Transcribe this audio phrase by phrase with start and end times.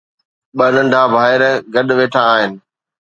[0.57, 1.41] ٻه ننڍا ڀائر
[1.73, 2.51] گڏ ويٺا آهن